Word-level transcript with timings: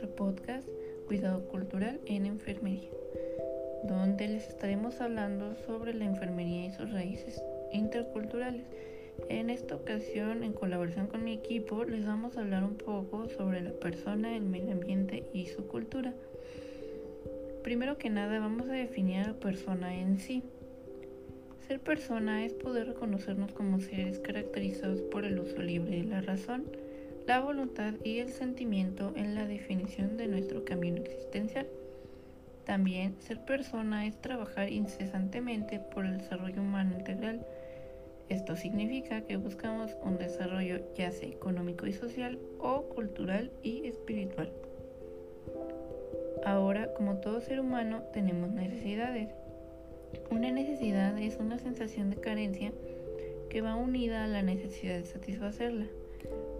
nuestro 0.00 0.16
podcast 0.16 0.66
Cuidado 1.06 1.46
Cultural 1.48 2.00
en 2.06 2.24
Enfermería, 2.24 2.88
donde 3.84 4.28
les 4.28 4.48
estaremos 4.48 4.98
hablando 5.02 5.54
sobre 5.66 5.92
la 5.92 6.06
enfermería 6.06 6.66
y 6.66 6.70
sus 6.70 6.90
raíces 6.90 7.42
interculturales. 7.70 8.64
En 9.28 9.50
esta 9.50 9.74
ocasión, 9.74 10.42
en 10.42 10.54
colaboración 10.54 11.06
con 11.06 11.22
mi 11.22 11.34
equipo, 11.34 11.84
les 11.84 12.06
vamos 12.06 12.36
a 12.36 12.40
hablar 12.40 12.64
un 12.64 12.76
poco 12.76 13.28
sobre 13.28 13.60
la 13.60 13.72
persona, 13.72 14.34
el 14.34 14.44
medio 14.44 14.72
ambiente 14.72 15.24
y 15.34 15.46
su 15.46 15.66
cultura. 15.66 16.14
Primero 17.62 17.98
que 17.98 18.08
nada, 18.08 18.38
vamos 18.38 18.70
a 18.70 18.72
definir 18.72 19.18
a 19.18 19.28
la 19.28 19.34
persona 19.34 20.00
en 20.00 20.18
sí. 20.18 20.42
Ser 21.68 21.80
persona 21.80 22.46
es 22.46 22.54
poder 22.54 22.86
reconocernos 22.86 23.52
como 23.52 23.80
seres 23.80 24.18
caracterizados 24.18 25.02
por 25.02 25.26
el 25.26 25.38
uso 25.38 25.60
libre 25.60 25.98
de 25.98 26.04
la 26.04 26.22
razón, 26.22 26.64
la 27.30 27.38
voluntad 27.38 27.94
y 28.02 28.18
el 28.18 28.32
sentimiento 28.32 29.12
en 29.14 29.36
la 29.36 29.46
definición 29.46 30.16
de 30.16 30.26
nuestro 30.26 30.64
camino 30.64 30.96
existencial. 30.96 31.64
También 32.64 33.14
ser 33.20 33.44
persona 33.44 34.04
es 34.04 34.20
trabajar 34.20 34.72
incesantemente 34.72 35.78
por 35.78 36.06
el 36.06 36.18
desarrollo 36.18 36.60
humano 36.60 36.96
integral. 36.98 37.46
Esto 38.28 38.56
significa 38.56 39.20
que 39.20 39.36
buscamos 39.36 39.96
un 40.02 40.18
desarrollo 40.18 40.80
ya 40.96 41.12
sea 41.12 41.28
económico 41.28 41.86
y 41.86 41.92
social 41.92 42.36
o 42.58 42.82
cultural 42.86 43.52
y 43.62 43.86
espiritual. 43.86 44.50
Ahora, 46.44 46.92
como 46.94 47.18
todo 47.18 47.40
ser 47.40 47.60
humano, 47.60 48.02
tenemos 48.12 48.50
necesidades 48.50 49.28
una 50.30 50.50
necesidad 50.50 51.16
es 51.16 51.36
una 51.36 51.60
sensación 51.60 52.10
de 52.10 52.16
carencia 52.16 52.72
que 53.50 53.60
va 53.60 53.76
unida 53.76 54.24
a 54.24 54.26
la 54.26 54.42
necesidad 54.42 54.96
de 54.96 55.04
satisfacerla. 55.04 55.86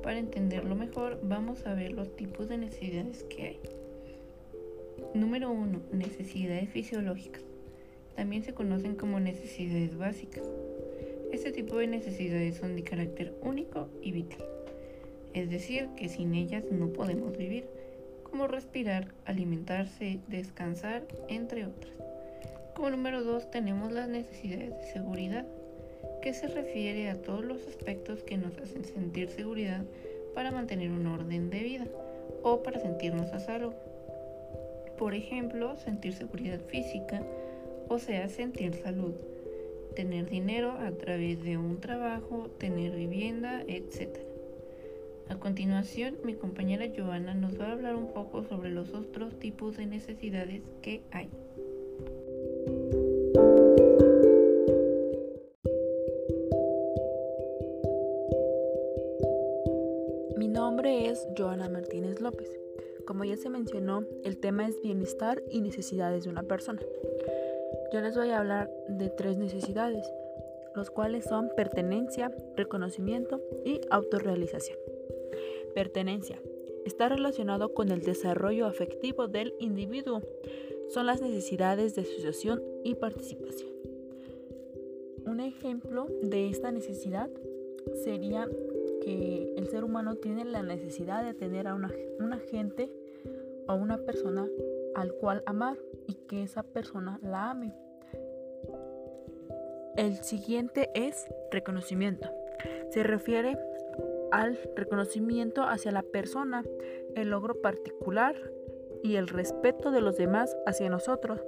Para 0.03 0.19
entenderlo 0.19 0.75
mejor, 0.75 1.21
vamos 1.23 1.67
a 1.67 1.75
ver 1.75 1.93
los 1.93 2.15
tipos 2.17 2.49
de 2.49 2.59
necesidades 2.59 3.25
que 3.25 3.43
hay. 3.43 3.61
Número 5.15 5.51
1. 5.51 5.81
Necesidades 5.93 6.69
fisiológicas. 6.71 7.43
También 8.17 8.43
se 8.43 8.55
conocen 8.55 8.95
como 8.95 9.21
necesidades 9.21 9.97
básicas. 9.97 10.45
Este 11.33 11.53
tipo 11.53 11.77
de 11.79 11.87
necesidades 11.87 12.57
son 12.57 12.77
de 12.77 12.83
carácter 12.83 13.35
único 13.43 13.89
y 14.03 14.13
vital. 14.13 14.45
Es 15.33 15.49
decir, 15.49 15.89
que 15.97 16.09
sin 16.09 16.35
ellas 16.35 16.65
no 16.71 16.89
podemos 16.89 17.37
vivir, 17.37 17.67
como 18.25 18.47
respirar, 18.47 19.09
alimentarse, 19.25 20.21
descansar, 20.29 21.07
entre 21.29 21.67
otras. 21.67 21.93
Como 22.75 22.91
número 22.91 23.23
2 23.23 23.51
tenemos 23.51 23.93
las 23.93 24.09
necesidades 24.09 24.71
de 24.71 24.93
seguridad, 24.93 25.47
que 26.21 26.35
se 26.35 26.49
refiere 26.49 27.09
a 27.09 27.21
todos 27.21 27.45
los 27.45 27.67
aspectos 27.67 28.23
que 28.23 28.37
nos 28.37 28.57
hacen 28.59 28.85
sentir 28.85 29.29
seguridad 29.31 29.85
para 30.35 30.51
mantener 30.51 30.91
un 30.91 31.07
orden 31.07 31.51
de 31.51 31.61
vida 31.61 31.87
o 32.43 32.63
para 32.63 32.81
sentirnos 32.81 33.33
a 33.33 33.41
salvo. 33.41 33.75
Por 34.99 35.15
ejemplo, 35.15 35.77
sentir 35.77 36.13
seguridad 36.13 36.61
física, 36.61 37.23
o 37.89 37.99
sea, 37.99 38.29
sentir 38.29 38.75
salud, 38.75 39.15
tener 39.95 40.29
dinero 40.29 40.73
a 40.73 40.91
través 40.93 41.43
de 41.43 41.57
un 41.57 41.81
trabajo, 41.81 42.51
tener 42.59 42.93
vivienda, 42.93 43.63
etc. 43.67 44.19
A 45.29 45.37
continuación, 45.37 46.17
mi 46.25 46.35
compañera 46.35 46.87
Joana 46.95 47.35
nos 47.35 47.59
va 47.59 47.69
a 47.69 47.73
hablar 47.73 47.97
un 47.97 48.13
poco 48.13 48.45
sobre 48.45 48.71
los 48.71 48.93
otros 48.95 49.39
tipos 49.39 49.77
de 49.77 49.87
necesidades 49.87 50.63
que 50.83 51.03
hay. 51.13 51.31
Joana 61.41 61.71
Martínez 61.71 62.21
López. 62.21 62.51
Como 63.07 63.25
ya 63.25 63.37
se 63.39 63.49
mencionó, 63.49 64.05
el 64.25 64.37
tema 64.37 64.69
es 64.69 64.81
bienestar 64.83 65.43
y 65.51 65.63
necesidades 65.63 66.25
de 66.25 66.31
una 66.31 66.43
persona. 66.43 66.83
Yo 67.93 68.01
les 68.03 68.15
voy 68.15 68.29
a 68.29 68.41
hablar 68.41 68.71
de 68.89 69.09
tres 69.09 69.39
necesidades, 69.39 70.07
los 70.75 70.91
cuales 70.91 71.25
son 71.25 71.51
pertenencia, 71.57 72.31
reconocimiento 72.57 73.41
y 73.65 73.81
autorrealización. 73.91 74.79
Pertenencia. 75.75 76.39
Está 76.85 77.09
relacionado 77.09 77.73
con 77.73 77.91
el 77.91 78.03
desarrollo 78.03 78.67
afectivo 78.67 79.27
del 79.27 79.55
individuo. 79.59 80.21
Son 80.89 81.07
las 81.07 81.23
necesidades 81.23 81.95
de 81.95 82.03
asociación 82.03 82.63
y 82.85 82.97
participación. 82.97 83.71
Un 85.25 85.41
ejemplo 85.41 86.07
de 86.23 86.51
esta 86.51 86.71
necesidad 86.71 87.31
sería 88.05 88.47
que 89.01 89.55
el 89.57 89.69
ser 89.69 89.85
humano 89.85 90.17
tiene 90.17 90.45
la 90.45 90.63
necesidad 90.63 91.25
de 91.25 91.35
tener 91.35 91.69
a 91.69 91.75
una, 91.75 91.91
una 92.19 92.39
gente 92.39 92.91
o 93.67 93.75
una 93.75 93.99
persona 93.99 94.49
al 94.95 95.13
cual 95.15 95.43
amar 95.47 95.79
y 96.07 96.15
que 96.15 96.43
esa 96.43 96.63
persona 96.63 97.19
la 97.23 97.51
ame. 97.51 97.75
El 99.97 100.23
siguiente 100.23 100.91
es 100.95 101.27
reconocimiento. 101.51 102.31
Se 102.91 103.03
refiere 103.03 103.59
al 104.31 104.59
reconocimiento 104.77 105.63
hacia 105.63 105.93
la 105.93 106.03
persona, 106.03 106.65
el 107.15 107.31
logro 107.31 107.61
particular 107.61 108.35
y 109.03 109.17
el 109.17 109.29
respeto 109.29 109.91
de 109.91 110.01
los 110.01 110.17
demás 110.17 110.57
hacia 110.67 110.89
nosotros. 110.89 111.41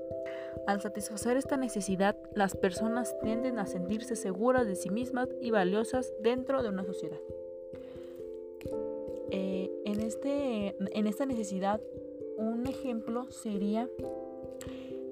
Al 0.66 0.80
satisfacer 0.80 1.36
esta 1.36 1.56
necesidad, 1.56 2.16
las 2.34 2.56
personas 2.56 3.16
tienden 3.22 3.58
a 3.58 3.66
sentirse 3.66 4.16
seguras 4.16 4.66
de 4.66 4.76
sí 4.76 4.90
mismas 4.90 5.28
y 5.40 5.50
valiosas 5.50 6.12
dentro 6.20 6.62
de 6.62 6.68
una 6.68 6.84
sociedad. 6.84 7.18
Eh, 9.34 9.70
en, 9.86 10.00
este, 10.00 10.76
en 10.78 11.06
esta 11.06 11.24
necesidad, 11.24 11.80
un 12.36 12.66
ejemplo 12.66 13.30
sería 13.30 13.88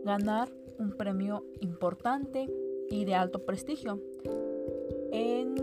ganar 0.04 0.50
un 0.78 0.92
premio 0.92 1.46
importante 1.60 2.48
y 2.90 3.06
de 3.06 3.14
alto 3.14 3.46
prestigio 3.46 3.98
en 5.10 5.54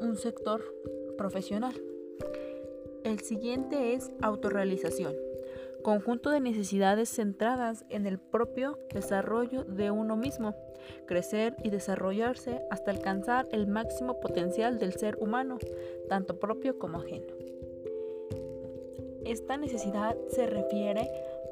un 0.00 0.16
sector 0.16 0.62
profesional. 1.16 1.74
El 3.02 3.20
siguiente 3.20 3.94
es 3.94 4.10
autorrealización 4.20 5.14
conjunto 5.82 6.30
de 6.30 6.40
necesidades 6.40 7.08
centradas 7.08 7.84
en 7.90 8.06
el 8.06 8.18
propio 8.18 8.78
desarrollo 8.94 9.64
de 9.64 9.90
uno 9.90 10.16
mismo, 10.16 10.54
crecer 11.06 11.56
y 11.62 11.70
desarrollarse 11.70 12.60
hasta 12.70 12.90
alcanzar 12.90 13.48
el 13.52 13.66
máximo 13.66 14.20
potencial 14.20 14.78
del 14.78 14.92
ser 14.94 15.16
humano, 15.20 15.58
tanto 16.08 16.38
propio 16.38 16.78
como 16.78 16.98
ajeno. 16.98 17.34
Esta 19.24 19.56
necesidad 19.56 20.16
se 20.28 20.46
refiere 20.46 21.08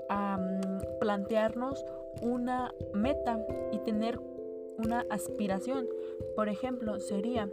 a 0.09 0.37
mm, 0.39 0.99
plantearnos 1.01 1.85
una 2.23 2.75
meta 2.93 3.45
y 3.73 3.79
tener 3.79 4.21
una 4.79 5.07
aspiración. 5.11 5.89
Por 6.37 6.49
ejemplo, 6.49 6.99
sería, 7.01 7.49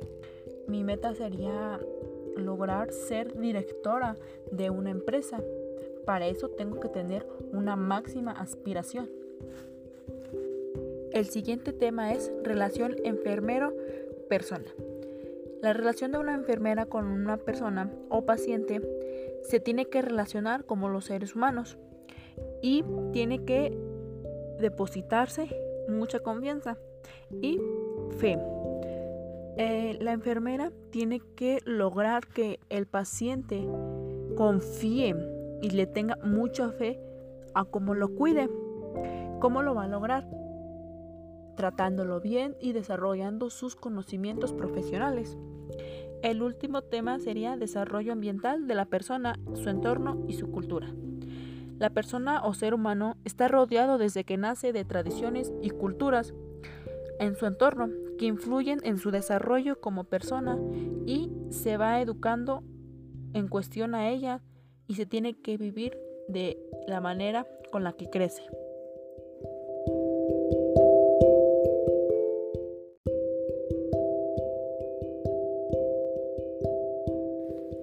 mi 0.67 0.83
meta 0.83 1.13
sería 1.13 1.79
lograr 2.35 2.91
ser 2.91 3.37
directora 3.37 4.15
de 4.51 4.69
una 4.69 4.91
empresa 4.91 5.41
para 6.07 6.27
eso 6.27 6.47
tengo 6.47 6.79
que 6.79 6.87
tener 6.87 7.27
una 7.51 7.75
máxima 7.75 8.31
aspiración. 8.31 9.09
El 11.11 11.25
siguiente 11.25 11.73
tema 11.73 12.13
es 12.13 12.31
relación 12.43 12.95
enfermero-persona. 13.03 14.73
La 15.61 15.73
relación 15.73 16.13
de 16.13 16.19
una 16.19 16.33
enfermera 16.33 16.85
con 16.85 17.07
una 17.07 17.35
persona 17.35 17.91
o 18.07 18.25
paciente 18.25 18.81
se 19.43 19.59
tiene 19.59 19.85
que 19.85 20.01
relacionar 20.01 20.65
como 20.65 20.89
los 20.89 21.05
seres 21.05 21.35
humanos 21.35 21.77
y 22.61 22.83
tiene 23.11 23.43
que 23.45 23.77
depositarse 24.59 25.47
mucha 25.87 26.19
confianza 26.19 26.77
y 27.41 27.59
fe. 28.17 28.37
Eh, 29.59 29.97
la 30.01 30.13
enfermera 30.13 30.71
tiene 30.91 31.19
que 31.35 31.59
lograr 31.65 32.27
que 32.27 32.59
el 32.69 32.85
paciente 32.85 33.67
confíe 34.35 35.15
y 35.61 35.71
le 35.71 35.87
tenga 35.87 36.17
mucha 36.23 36.69
fe 36.71 36.99
a 37.53 37.65
cómo 37.65 37.95
lo 37.95 38.13
cuide. 38.13 38.49
¿Cómo 39.39 39.61
lo 39.63 39.73
va 39.73 39.83
a 39.83 39.87
lograr? 39.87 40.27
Tratándolo 41.55 42.21
bien 42.21 42.55
y 42.59 42.73
desarrollando 42.73 43.49
sus 43.49 43.75
conocimientos 43.75 44.53
profesionales. 44.53 45.37
El 46.27 46.43
último 46.43 46.81
tema 46.81 47.19
sería 47.19 47.55
desarrollo 47.55 48.11
ambiental 48.11 48.67
de 48.67 48.75
la 48.75 48.83
persona, 48.83 49.39
su 49.53 49.69
entorno 49.69 50.25
y 50.27 50.33
su 50.33 50.51
cultura. 50.51 50.93
La 51.79 51.89
persona 51.91 52.43
o 52.43 52.53
ser 52.53 52.73
humano 52.73 53.15
está 53.23 53.47
rodeado 53.47 53.97
desde 53.97 54.25
que 54.25 54.35
nace 54.35 54.73
de 54.73 54.83
tradiciones 54.83 55.53
y 55.61 55.69
culturas 55.69 56.33
en 57.21 57.37
su 57.37 57.45
entorno 57.45 57.87
que 58.19 58.25
influyen 58.25 58.81
en 58.83 58.97
su 58.97 59.09
desarrollo 59.09 59.79
como 59.79 60.03
persona 60.03 60.59
y 61.05 61.31
se 61.49 61.77
va 61.77 62.01
educando 62.01 62.61
en 63.31 63.47
cuestión 63.47 63.95
a 63.95 64.09
ella 64.09 64.41
y 64.85 64.95
se 64.95 65.05
tiene 65.05 65.39
que 65.41 65.55
vivir 65.55 65.97
de 66.27 66.57
la 66.89 66.99
manera 66.99 67.47
con 67.71 67.85
la 67.85 67.93
que 67.93 68.09
crece. 68.09 68.43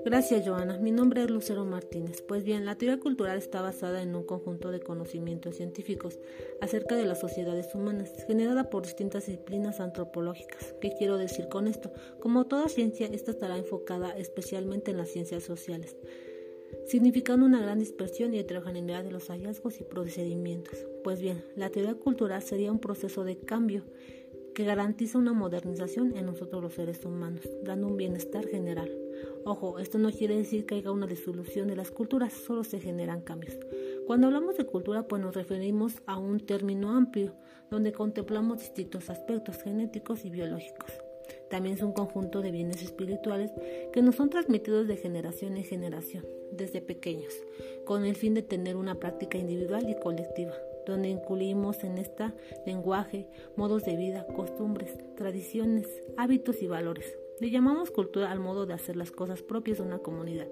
Gracias, 0.04 0.46
Joana. 0.46 0.76
Mi 0.76 0.90
nombre 0.90 1.22
es 1.22 1.30
Lucero 1.30 1.64
Martínez. 1.64 2.20
Pues 2.20 2.44
bien, 2.44 2.66
la 2.66 2.76
teoría 2.76 3.00
cultural 3.00 3.38
está 3.38 3.62
basada 3.62 4.02
en 4.02 4.14
un 4.14 4.24
conjunto 4.24 4.70
de 4.70 4.80
conocimientos 4.80 5.56
científicos 5.56 6.18
acerca 6.60 6.94
de 6.94 7.06
las 7.06 7.20
sociedades 7.20 7.74
humanas, 7.74 8.12
generada 8.26 8.68
por 8.68 8.82
distintas 8.82 9.24
disciplinas 9.24 9.80
antropológicas. 9.80 10.74
¿Qué 10.78 10.92
quiero 10.98 11.16
decir 11.16 11.48
con 11.48 11.66
esto? 11.68 11.90
Como 12.20 12.44
toda 12.44 12.68
ciencia, 12.68 13.06
esta 13.06 13.30
estará 13.30 13.56
enfocada 13.56 14.10
especialmente 14.10 14.90
en 14.90 14.98
las 14.98 15.08
ciencias 15.08 15.42
sociales, 15.42 15.96
significando 16.86 17.46
una 17.46 17.62
gran 17.62 17.78
dispersión 17.78 18.34
y 18.34 18.38
heterogeneidad 18.38 19.04
de 19.04 19.10
los 19.10 19.28
hallazgos 19.28 19.80
y 19.80 19.84
procedimientos. 19.84 20.86
Pues 21.02 21.22
bien, 21.22 21.42
la 21.56 21.70
teoría 21.70 21.94
cultural 21.94 22.42
sería 22.42 22.70
un 22.70 22.78
proceso 22.78 23.24
de 23.24 23.38
cambio 23.38 23.84
que 24.54 24.64
garantiza 24.64 25.16
una 25.16 25.32
modernización 25.32 26.14
en 26.14 26.26
nosotros 26.26 26.62
los 26.62 26.74
seres 26.74 27.02
humanos, 27.06 27.48
dando 27.62 27.86
un 27.86 27.96
bienestar 27.96 28.46
general. 28.46 29.03
Ojo, 29.44 29.78
esto 29.78 29.98
no 29.98 30.10
quiere 30.10 30.36
decir 30.36 30.66
que 30.66 30.76
haya 30.76 30.90
una 30.90 31.06
disolución 31.06 31.68
de 31.68 31.76
las 31.76 31.90
culturas, 31.90 32.32
solo 32.32 32.64
se 32.64 32.80
generan 32.80 33.20
cambios. 33.20 33.58
Cuando 34.06 34.26
hablamos 34.26 34.56
de 34.56 34.64
cultura, 34.64 35.06
pues 35.06 35.22
nos 35.22 35.34
referimos 35.34 36.02
a 36.06 36.18
un 36.18 36.40
término 36.40 36.90
amplio, 36.90 37.34
donde 37.70 37.92
contemplamos 37.92 38.60
distintos 38.60 39.10
aspectos 39.10 39.62
genéticos 39.62 40.24
y 40.24 40.30
biológicos. 40.30 40.90
También 41.50 41.76
es 41.76 41.82
un 41.82 41.92
conjunto 41.92 42.42
de 42.42 42.50
bienes 42.50 42.82
espirituales 42.82 43.50
que 43.92 44.02
nos 44.02 44.16
son 44.16 44.30
transmitidos 44.30 44.88
de 44.88 44.96
generación 44.96 45.56
en 45.56 45.64
generación, 45.64 46.24
desde 46.52 46.80
pequeños, 46.80 47.32
con 47.84 48.04
el 48.04 48.16
fin 48.16 48.34
de 48.34 48.42
tener 48.42 48.76
una 48.76 48.96
práctica 48.96 49.38
individual 49.38 49.88
y 49.88 49.98
colectiva 49.98 50.54
donde 50.86 51.08
incluimos 51.08 51.82
en 51.84 51.98
esta 51.98 52.34
lenguaje, 52.66 53.26
modos 53.56 53.84
de 53.84 53.96
vida, 53.96 54.26
costumbres, 54.34 54.98
tradiciones, 55.16 55.86
hábitos 56.16 56.62
y 56.62 56.66
valores. 56.66 57.16
Le 57.40 57.50
llamamos 57.50 57.90
cultura 57.90 58.30
al 58.30 58.40
modo 58.40 58.66
de 58.66 58.74
hacer 58.74 58.96
las 58.96 59.10
cosas 59.10 59.42
propias 59.42 59.78
de 59.78 59.84
una 59.84 59.98
comunidad, 59.98 60.48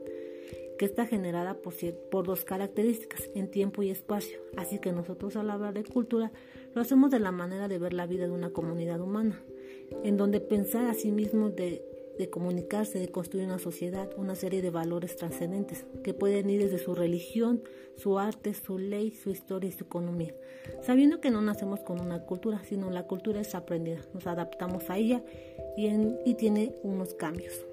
que 0.78 0.84
está 0.84 1.06
generada 1.06 1.54
por, 1.54 1.74
por 2.10 2.26
dos 2.26 2.44
características, 2.44 3.30
en 3.34 3.50
tiempo 3.50 3.82
y 3.82 3.90
espacio. 3.90 4.40
Así 4.56 4.78
que 4.80 4.92
nosotros 4.92 5.36
al 5.36 5.50
hablar 5.50 5.74
de 5.74 5.84
cultura 5.84 6.32
lo 6.74 6.80
hacemos 6.80 7.10
de 7.10 7.20
la 7.20 7.32
manera 7.32 7.68
de 7.68 7.78
ver 7.78 7.92
la 7.92 8.06
vida 8.06 8.26
de 8.26 8.32
una 8.32 8.50
comunidad 8.50 9.00
humana, 9.00 9.40
en 10.02 10.16
donde 10.16 10.40
pensar 10.40 10.86
a 10.86 10.94
sí 10.94 11.12
mismo 11.12 11.50
de 11.50 11.84
de 12.18 12.28
comunicarse, 12.28 12.98
de 12.98 13.08
construir 13.08 13.46
una 13.46 13.58
sociedad, 13.58 14.10
una 14.16 14.34
serie 14.34 14.62
de 14.62 14.70
valores 14.70 15.16
trascendentes 15.16 15.86
que 16.04 16.14
pueden 16.14 16.50
ir 16.50 16.62
desde 16.62 16.78
su 16.78 16.94
religión, 16.94 17.62
su 17.96 18.18
arte, 18.18 18.54
su 18.54 18.78
ley, 18.78 19.12
su 19.12 19.30
historia 19.30 19.68
y 19.68 19.72
su 19.72 19.84
economía, 19.84 20.34
sabiendo 20.82 21.20
que 21.20 21.30
no 21.30 21.40
nacemos 21.40 21.80
con 21.80 22.00
una 22.00 22.24
cultura, 22.24 22.62
sino 22.64 22.90
la 22.90 23.06
cultura 23.06 23.40
es 23.40 23.54
aprendida, 23.54 24.00
nos 24.12 24.26
adaptamos 24.26 24.90
a 24.90 24.98
ella 24.98 25.22
y, 25.76 26.34
tiene 26.34 26.74
unos 26.82 27.14
cambios. 27.14 27.64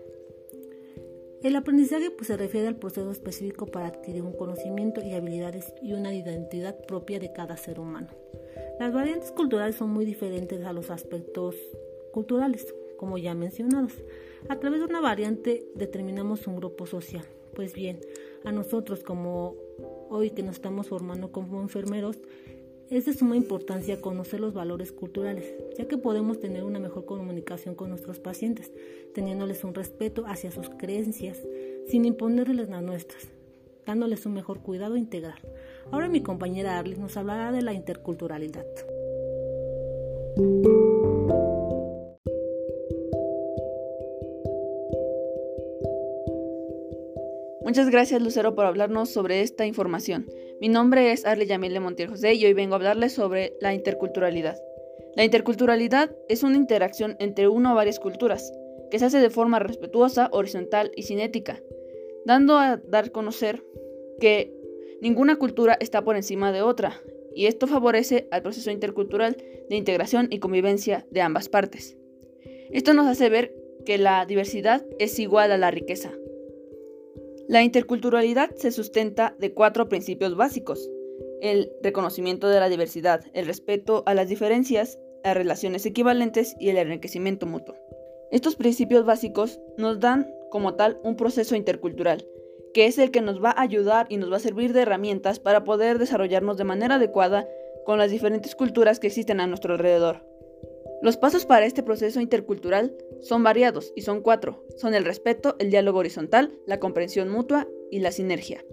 El 1.44 1.56
aprendizaje 1.56 2.12
pues, 2.12 2.28
se 2.28 2.38
refiere 2.38 2.68
al 2.68 2.76
proceso 2.76 3.12
específico 3.12 3.66
para 3.66 3.88
adquirir 3.88 4.24
un 4.24 4.34
conocimiento 4.34 5.02
y 5.02 5.14
habilidades 5.14 5.74
y 5.82 5.94
una 5.94 6.14
identidad 6.14 6.78
propia 6.86 7.20
de 7.20 7.32
cada 7.32 7.56
ser 7.56 7.80
humano. 7.80 8.10
Las 8.80 8.94
variantes 8.94 9.32
culturales 9.32 9.76
son 9.76 9.90
muy 9.90 10.06
diferentes 10.06 10.64
a 10.66 10.74
los 10.74 10.90
aspectos 10.90 11.56
culturales, 12.12 12.74
como 12.98 13.18
ya 13.18 13.34
mencionados. 13.34 13.94
A 14.48 14.60
través 14.60 14.80
de 14.80 14.86
una 14.86 15.02
variante 15.02 15.66
determinamos 15.76 16.48
un 16.48 16.58
grupo 16.58 16.86
social. 16.86 17.26
Pues 17.56 17.74
bien, 17.74 18.00
a 18.44 18.52
nosotros 18.52 19.04
como 19.04 19.56
hoy 20.10 20.32
que 20.32 20.44
nos 20.44 20.56
estamos 20.56 20.88
formando 20.88 21.32
como 21.32 21.62
enfermeros, 21.62 22.18
es 22.90 23.06
de 23.06 23.14
suma 23.14 23.38
importancia 23.38 24.02
conocer 24.02 24.40
los 24.40 24.54
valores 24.54 24.92
culturales, 24.92 25.54
ya 25.78 25.88
que 25.88 25.98
podemos 25.98 26.40
tener 26.40 26.64
una 26.64 26.80
mejor 26.80 27.06
comunicación 27.06 27.76
con 27.76 27.90
nuestros 27.90 28.20
pacientes, 28.20 28.72
teniéndoles 29.14 29.64
un 29.64 29.76
respeto 29.76 30.26
hacia 30.26 30.52
sus 30.52 30.70
creencias, 30.70 31.38
sin 31.88 32.06
imponerles 32.06 32.70
las 32.70 32.82
nuestras, 32.82 33.28
dándoles 33.86 34.26
un 34.26 34.34
mejor 34.34 34.62
cuidado 34.62 34.98
integral. 34.98 35.40
Ahora 35.92 36.10
mi 36.10 36.22
compañera 36.22 36.80
Arlis 36.80 36.98
nos 36.98 37.16
hablará 37.16 37.52
de 37.52 37.62
la 37.62 37.74
interculturalidad. 37.74 38.66
Muchas 47.70 47.92
gracias 47.92 48.20
Lucero 48.20 48.56
por 48.56 48.66
hablarnos 48.66 49.12
sobre 49.12 49.42
esta 49.42 49.64
información. 49.68 50.26
Mi 50.60 50.70
nombre 50.70 51.12
es 51.12 51.24
Arle 51.24 51.46
Yamile 51.46 51.80
Montiel 51.80 52.10
José 52.10 52.34
y 52.34 52.44
hoy 52.44 52.54
vengo 52.54 52.74
a 52.74 52.78
hablarles 52.78 53.14
sobre 53.14 53.54
la 53.62 53.76
interculturalidad. 53.76 54.58
La 55.16 55.24
interculturalidad 55.24 56.10
es 56.30 56.42
una 56.42 56.56
interacción 56.56 57.16
entre 57.20 57.48
una 57.48 57.72
o 57.72 57.76
varias 57.76 58.00
culturas, 58.00 58.52
que 58.90 58.98
se 58.98 59.06
hace 59.06 59.20
de 59.20 59.30
forma 59.30 59.60
respetuosa, 59.60 60.30
horizontal 60.32 60.90
y 60.96 61.04
cinética, 61.04 61.62
dando 62.26 62.58
a 62.58 62.78
dar 62.78 63.06
a 63.06 63.10
conocer 63.10 63.64
que 64.20 64.52
ninguna 65.00 65.36
cultura 65.36 65.78
está 65.80 66.04
por 66.04 66.16
encima 66.16 66.52
de 66.52 66.64
otra, 66.64 67.00
y 67.36 67.46
esto 67.46 67.68
favorece 67.68 68.28
al 68.32 68.42
proceso 68.42 68.72
intercultural 68.72 69.38
de 69.70 69.76
integración 69.76 70.28
y 70.32 70.40
convivencia 70.40 71.06
de 71.12 71.22
ambas 71.22 71.50
partes. 71.50 72.00
Esto 72.72 72.96
nos 72.96 73.06
hace 73.06 73.30
ver 73.30 73.54
que 73.86 74.00
la 74.00 74.26
diversidad 74.26 74.84
es 74.98 75.20
igual 75.20 75.52
a 75.52 75.58
la 75.60 75.70
riqueza, 75.70 76.14
la 77.50 77.64
interculturalidad 77.64 78.52
se 78.58 78.70
sustenta 78.70 79.36
de 79.40 79.56
cuatro 79.56 79.90
principios 79.90 80.36
básicos. 80.36 80.88
El 81.42 81.72
reconocimiento 81.82 82.48
de 82.48 82.60
la 82.60 82.70
diversidad, 82.70 83.22
el 83.34 83.48
respeto 83.48 84.04
a 84.06 84.14
las 84.14 84.30
diferencias, 84.30 85.00
las 85.24 85.34
relaciones 85.34 85.84
equivalentes 85.88 86.56
y 86.60 86.70
el 86.70 86.78
enriquecimiento 86.78 87.48
mutuo. 87.48 87.74
Estos 88.30 88.56
principios 88.56 89.04
básicos 89.04 89.60
nos 89.80 90.00
dan 90.00 90.32
como 90.52 90.76
tal 90.76 91.00
un 91.04 91.16
proceso 91.16 91.56
intercultural, 91.56 92.24
que 92.72 92.86
es 92.86 93.00
el 93.00 93.10
que 93.10 93.22
nos 93.22 93.44
va 93.44 93.50
a 93.50 93.64
ayudar 93.64 94.06
y 94.10 94.18
nos 94.18 94.32
va 94.32 94.36
a 94.36 94.42
servir 94.42 94.72
de 94.72 94.84
herramientas 94.84 95.40
para 95.40 95.64
poder 95.64 95.98
desarrollarnos 95.98 96.56
de 96.56 96.66
manera 96.66 96.96
adecuada 96.96 97.48
con 97.84 97.98
las 97.98 98.12
diferentes 98.12 98.56
culturas 98.56 99.00
que 99.00 99.08
existen 99.08 99.40
a 99.40 99.48
nuestro 99.48 99.74
alrededor. 99.74 100.29
Los 101.02 101.16
pasos 101.16 101.46
para 101.46 101.66
este 101.66 101.82
proceso 101.82 102.20
intercultural 102.20 102.94
son 103.22 103.42
variados 103.42 103.94
y 103.96 104.02
son 104.02 104.22
cuatro. 104.22 104.66
Son 104.76 104.94
el 104.94 105.06
respeto, 105.06 105.56
el 105.60 105.72
diálogo 105.72 106.00
horizontal, 106.00 106.58
la 106.66 106.80
comprensión 106.80 107.30
mutua 107.30 107.68
y 107.90 108.00
la 108.00 108.12
sinergia. 108.12 108.66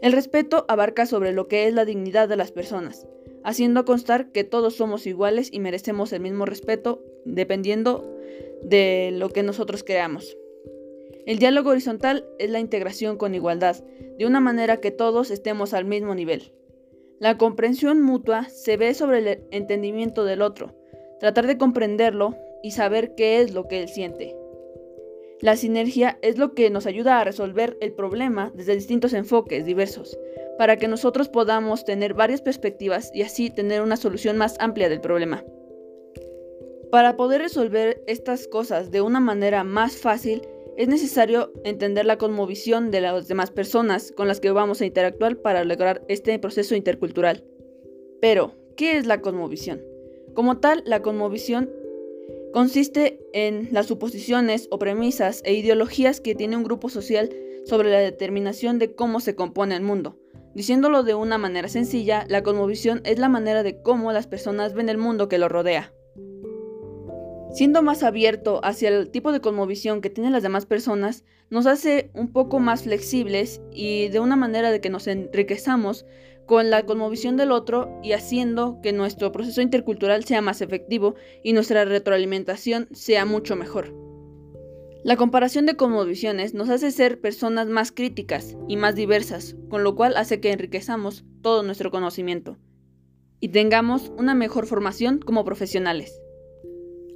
El 0.00 0.12
respeto 0.12 0.64
abarca 0.68 1.06
sobre 1.06 1.32
lo 1.32 1.48
que 1.48 1.66
es 1.66 1.74
la 1.74 1.84
dignidad 1.84 2.28
de 2.28 2.36
las 2.36 2.52
personas, 2.52 3.06
haciendo 3.42 3.84
constar 3.84 4.30
que 4.30 4.44
todos 4.44 4.74
somos 4.76 5.06
iguales 5.06 5.48
y 5.52 5.58
merecemos 5.58 6.12
el 6.12 6.20
mismo 6.20 6.46
respeto 6.46 7.02
dependiendo 7.24 8.16
de 8.62 9.10
lo 9.12 9.30
que 9.30 9.42
nosotros 9.42 9.82
creamos. 9.82 10.36
El 11.26 11.38
diálogo 11.38 11.70
horizontal 11.70 12.26
es 12.38 12.50
la 12.50 12.60
integración 12.60 13.16
con 13.16 13.34
igualdad, 13.34 13.76
de 14.18 14.26
una 14.26 14.40
manera 14.40 14.78
que 14.78 14.90
todos 14.90 15.30
estemos 15.30 15.74
al 15.74 15.84
mismo 15.84 16.14
nivel. 16.14 16.52
La 17.18 17.36
comprensión 17.36 18.00
mutua 18.00 18.48
se 18.48 18.76
ve 18.76 18.94
sobre 18.94 19.18
el 19.18 19.42
entendimiento 19.50 20.24
del 20.24 20.40
otro, 20.40 20.74
tratar 21.20 21.46
de 21.46 21.58
comprenderlo 21.58 22.34
y 22.62 22.72
saber 22.72 23.14
qué 23.14 23.40
es 23.40 23.52
lo 23.52 23.68
que 23.68 23.82
él 23.82 23.88
siente. 23.88 24.34
La 25.40 25.56
sinergia 25.56 26.18
es 26.20 26.36
lo 26.36 26.52
que 26.52 26.68
nos 26.68 26.86
ayuda 26.86 27.20
a 27.20 27.24
resolver 27.24 27.78
el 27.80 27.92
problema 27.92 28.52
desde 28.54 28.74
distintos 28.74 29.14
enfoques 29.14 29.64
diversos, 29.64 30.18
para 30.58 30.76
que 30.76 30.88
nosotros 30.88 31.28
podamos 31.30 31.84
tener 31.84 32.12
varias 32.12 32.42
perspectivas 32.42 33.10
y 33.14 33.22
así 33.22 33.48
tener 33.48 33.80
una 33.80 33.96
solución 33.96 34.36
más 34.36 34.56
amplia 34.60 34.90
del 34.90 35.00
problema. 35.00 35.44
Para 36.90 37.16
poder 37.16 37.40
resolver 37.40 38.02
estas 38.06 38.48
cosas 38.48 38.90
de 38.90 39.00
una 39.00 39.20
manera 39.20 39.64
más 39.64 39.96
fácil, 39.96 40.42
es 40.76 40.88
necesario 40.88 41.52
entender 41.64 42.04
la 42.04 42.18
cosmovisión 42.18 42.90
de 42.90 43.00
las 43.00 43.28
demás 43.28 43.50
personas 43.50 44.12
con 44.12 44.28
las 44.28 44.40
que 44.40 44.50
vamos 44.50 44.80
a 44.80 44.86
interactuar 44.86 45.36
para 45.36 45.64
lograr 45.64 46.02
este 46.08 46.38
proceso 46.38 46.74
intercultural. 46.74 47.44
Pero, 48.20 48.54
¿qué 48.76 48.98
es 48.98 49.06
la 49.06 49.20
cosmovisión? 49.20 49.89
Como 50.34 50.58
tal, 50.58 50.82
la 50.86 51.02
cosmovisión 51.02 51.70
consiste 52.52 53.20
en 53.32 53.68
las 53.72 53.86
suposiciones 53.86 54.68
o 54.70 54.78
premisas 54.78 55.42
e 55.44 55.54
ideologías 55.54 56.20
que 56.20 56.34
tiene 56.34 56.56
un 56.56 56.64
grupo 56.64 56.88
social 56.88 57.30
sobre 57.64 57.90
la 57.90 57.98
determinación 57.98 58.78
de 58.78 58.94
cómo 58.94 59.20
se 59.20 59.34
compone 59.34 59.76
el 59.76 59.82
mundo. 59.82 60.16
Diciéndolo 60.54 61.02
de 61.02 61.14
una 61.14 61.38
manera 61.38 61.68
sencilla, 61.68 62.24
la 62.28 62.42
cosmovisión 62.42 63.00
es 63.04 63.18
la 63.18 63.28
manera 63.28 63.62
de 63.62 63.80
cómo 63.82 64.12
las 64.12 64.26
personas 64.26 64.74
ven 64.74 64.88
el 64.88 64.98
mundo 64.98 65.28
que 65.28 65.38
lo 65.38 65.48
rodea. 65.48 65.92
Siendo 67.52 67.82
más 67.82 68.02
abierto 68.02 68.60
hacia 68.64 68.88
el 68.88 69.10
tipo 69.10 69.32
de 69.32 69.40
cosmovisión 69.40 70.00
que 70.00 70.10
tienen 70.10 70.32
las 70.32 70.42
demás 70.42 70.66
personas, 70.66 71.24
nos 71.50 71.66
hace 71.66 72.10
un 72.14 72.32
poco 72.32 72.60
más 72.60 72.84
flexibles 72.84 73.60
y 73.72 74.08
de 74.08 74.20
una 74.20 74.36
manera 74.36 74.70
de 74.70 74.80
que 74.80 74.88
nos 74.88 75.08
enriquezamos 75.08 76.06
con 76.50 76.68
la 76.68 76.84
cosmovisión 76.84 77.36
del 77.36 77.52
otro 77.52 77.96
y 78.02 78.10
haciendo 78.10 78.80
que 78.82 78.92
nuestro 78.92 79.30
proceso 79.30 79.62
intercultural 79.62 80.24
sea 80.24 80.40
más 80.40 80.60
efectivo 80.60 81.14
y 81.44 81.52
nuestra 81.52 81.84
retroalimentación 81.84 82.88
sea 82.90 83.24
mucho 83.24 83.54
mejor. 83.54 83.94
La 85.04 85.16
comparación 85.16 85.64
de 85.64 85.76
cosmovisiones 85.76 86.52
nos 86.52 86.68
hace 86.68 86.90
ser 86.90 87.20
personas 87.20 87.68
más 87.68 87.92
críticas 87.92 88.56
y 88.66 88.76
más 88.76 88.96
diversas, 88.96 89.54
con 89.68 89.84
lo 89.84 89.94
cual 89.94 90.16
hace 90.16 90.40
que 90.40 90.50
enriquezamos 90.50 91.24
todo 91.40 91.62
nuestro 91.62 91.92
conocimiento 91.92 92.58
y 93.38 93.50
tengamos 93.50 94.10
una 94.18 94.34
mejor 94.34 94.66
formación 94.66 95.20
como 95.20 95.44
profesionales. 95.44 96.20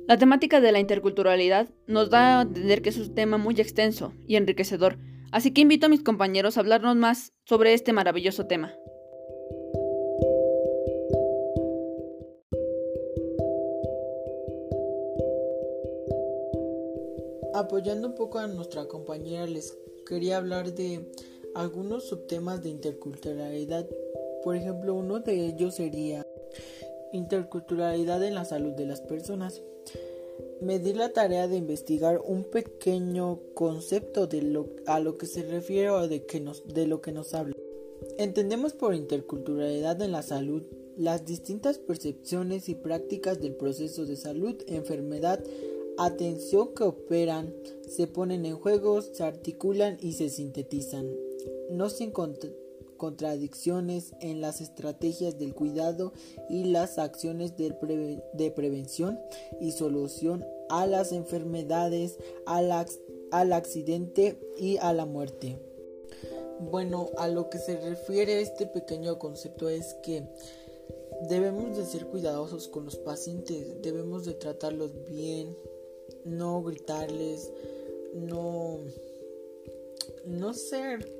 La 0.06 0.16
temática 0.16 0.60
de 0.60 0.70
la 0.70 0.78
interculturalidad 0.78 1.70
nos 1.88 2.08
da 2.08 2.38
a 2.38 2.42
entender 2.42 2.82
que 2.82 2.90
es 2.90 2.98
un 2.98 3.12
tema 3.16 3.36
muy 3.36 3.56
extenso 3.56 4.12
y 4.28 4.36
enriquecedor, 4.36 4.96
Así 5.34 5.50
que 5.50 5.62
invito 5.62 5.86
a 5.86 5.88
mis 5.88 6.04
compañeros 6.04 6.56
a 6.56 6.60
hablarnos 6.60 6.94
más 6.94 7.32
sobre 7.44 7.74
este 7.74 7.92
maravilloso 7.92 8.46
tema. 8.46 8.72
Apoyando 17.54 18.08
un 18.08 18.16
poco 18.16 18.40
a 18.40 18.48
nuestra 18.48 18.86
compañera, 18.88 19.46
les 19.46 19.78
quería 20.08 20.38
hablar 20.38 20.74
de 20.74 21.08
algunos 21.54 22.02
subtemas 22.02 22.64
de 22.64 22.70
interculturalidad. 22.70 23.88
Por 24.42 24.56
ejemplo, 24.56 24.92
uno 24.92 25.20
de 25.20 25.46
ellos 25.46 25.76
sería 25.76 26.26
interculturalidad 27.12 28.24
en 28.24 28.34
la 28.34 28.44
salud 28.44 28.72
de 28.72 28.86
las 28.86 29.00
personas. 29.02 29.62
Me 30.60 30.80
di 30.80 30.94
la 30.94 31.12
tarea 31.12 31.46
de 31.46 31.56
investigar 31.56 32.20
un 32.26 32.42
pequeño 32.42 33.38
concepto 33.54 34.26
de 34.26 34.42
lo, 34.42 34.70
a 34.86 34.98
lo 34.98 35.16
que 35.16 35.26
se 35.26 35.44
refiere 35.44 35.90
o 35.90 36.08
de, 36.08 36.26
que 36.26 36.40
nos, 36.40 36.66
de 36.66 36.88
lo 36.88 37.00
que 37.02 37.12
nos 37.12 37.34
habla. 37.34 37.54
Entendemos 38.18 38.72
por 38.72 38.96
interculturalidad 38.96 40.02
en 40.02 40.10
la 40.10 40.22
salud 40.22 40.64
las 40.96 41.24
distintas 41.24 41.78
percepciones 41.78 42.68
y 42.68 42.74
prácticas 42.74 43.40
del 43.40 43.54
proceso 43.54 44.06
de 44.06 44.16
salud, 44.16 44.56
enfermedad, 44.66 45.40
atención 45.98 46.74
que 46.74 46.84
operan, 46.84 47.54
se 47.88 48.06
ponen 48.06 48.46
en 48.46 48.56
juego, 48.56 49.02
se 49.02 49.22
articulan 49.22 49.98
y 50.00 50.12
se 50.12 50.28
sintetizan. 50.28 51.08
No 51.70 51.88
sin 51.88 52.12
contradicciones 52.96 54.14
en 54.20 54.40
las 54.40 54.60
estrategias 54.60 55.38
del 55.38 55.54
cuidado 55.54 56.12
y 56.48 56.64
las 56.64 56.98
acciones 56.98 57.56
de, 57.56 58.50
prevención 58.50 59.18
y 59.60 59.72
solución 59.72 60.44
a 60.68 60.86
las 60.86 61.12
enfermedades, 61.12 62.18
al, 62.46 62.72
al 63.30 63.52
accidente 63.52 64.38
y 64.56 64.78
a 64.78 64.92
la 64.92 65.06
muerte. 65.06 65.58
Bueno, 66.60 67.10
a 67.18 67.28
lo 67.28 67.50
que 67.50 67.58
se 67.58 67.78
refiere 67.80 68.40
este 68.40 68.66
pequeño 68.66 69.18
concepto 69.18 69.68
es 69.68 69.94
que 70.02 70.24
debemos 71.28 71.76
de 71.76 71.84
ser 71.84 72.06
cuidadosos 72.06 72.68
con 72.68 72.84
los 72.84 72.96
pacientes, 72.96 73.82
debemos 73.82 74.24
de 74.24 74.34
tratarlos 74.34 74.92
bien, 75.04 75.56
no 76.24 76.62
gritarles, 76.62 77.52
no, 78.14 78.80
no 80.26 80.54
ser 80.54 81.12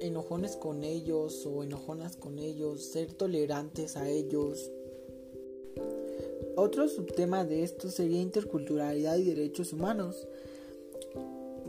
enojones 0.00 0.56
con 0.56 0.84
ellos 0.84 1.46
o 1.46 1.62
enojonas 1.62 2.16
con 2.16 2.38
ellos, 2.38 2.84
ser 2.84 3.12
tolerantes 3.12 3.96
a 3.96 4.08
ellos. 4.08 4.70
Otro 6.56 6.88
subtema 6.88 7.44
de 7.44 7.62
esto 7.62 7.90
sería 7.90 8.20
interculturalidad 8.20 9.16
y 9.16 9.24
derechos 9.24 9.72
humanos. 9.72 10.26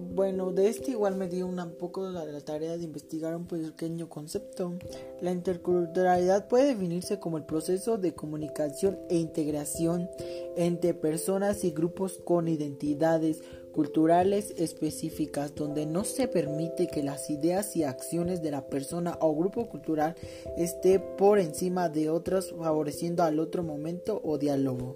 Bueno, 0.01 0.51
de 0.53 0.70
este 0.70 0.91
igual 0.91 1.18
me 1.18 1.27
dio 1.27 1.46
un 1.46 1.58
poco 1.77 2.10
la, 2.10 2.25
tarea 2.41 2.77
de 2.77 2.84
investigar 2.86 3.36
un 3.36 3.48
pequeño 3.48 4.08
concepto. 4.08 4.74
La 5.20 5.32
interculturalidad 5.32 6.48
puede 6.48 6.68
definirse 6.68 7.20
como 7.20 7.38
el 7.38 7.44
proceso 7.44 7.98
de 7.98 8.13
comunicación 8.13 8.98
e 9.10 9.18
integración 9.18 10.10
entre 10.56 10.94
personas 10.94 11.65
y 11.65 11.72
grupos 11.72 12.18
con 12.24 12.48
identidades 12.48 13.41
culturales 13.74 14.53
específicas 14.58 15.53
donde 15.53 15.86
no 15.86 16.03
se 16.06 16.27
permite 16.27 16.88
que 16.88 17.03
las 17.03 17.29
ideas 17.29 17.75
y 17.75 17.84
acciones 17.84 18.41
de 18.41 18.51
la 18.51 18.68
persona 18.68 19.18
o 19.22 19.36
grupo 19.36 19.68
cultural 19.68 20.15
esté 20.58 21.00
por 21.00 21.39
encima 21.39 21.89
de 21.89 22.10
otras 22.10 22.51
favoreciendo 22.51 23.24
al 23.24 23.39
otro 23.39 23.63
momento 23.63 24.22
o 24.24 24.38
diálogo. 24.38 24.96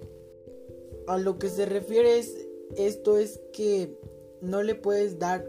A 1.06 1.18
lo 1.18 1.38
que 1.38 1.50
se 1.50 1.66
refiere 1.66 2.18
es, 2.18 2.34
esto 2.76 3.18
es 3.18 3.40
que 3.52 3.98
no 4.44 4.62
le 4.62 4.74
puedes 4.74 5.18
dar 5.18 5.46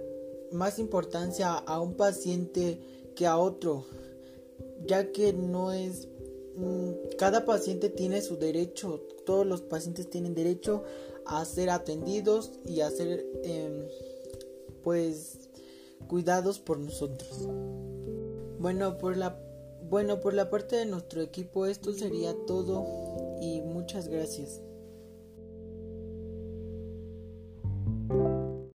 más 0.52 0.80
importancia 0.80 1.54
a 1.54 1.80
un 1.80 1.96
paciente 1.96 2.80
que 3.16 3.28
a 3.28 3.38
otro, 3.38 3.86
ya 4.86 5.12
que 5.12 5.34
no 5.34 5.72
es... 5.72 6.08
Mm, 6.56 7.16
cada 7.18 7.46
paciente 7.46 7.90
tiene 7.90 8.22
su 8.22 8.38
derecho, 8.38 9.02
todos 9.26 9.46
los 9.46 9.62
pacientes 9.62 10.10
tienen 10.10 10.34
derecho 10.34 10.84
a 11.26 11.44
ser 11.44 11.70
atendidos 11.70 12.52
y 12.66 12.82
a 12.82 12.90
ser 12.90 13.26
em, 13.44 13.88
pues 14.84 15.50
cuidados 16.08 16.60
por 16.60 16.80
nosotros. 16.80 17.48
Bueno, 18.60 18.98
por 18.98 19.18
la 19.18 19.42
bueno, 19.90 20.20
por 20.20 20.34
la 20.34 20.50
parte 20.50 20.78
de 20.78 20.86
nuestro 20.86 21.22
equipo 21.22 21.68
esto 21.68 21.94
sería 21.94 22.36
todo 22.48 23.38
y 23.40 23.62
muchas 23.62 24.08
gracias. 24.08 24.62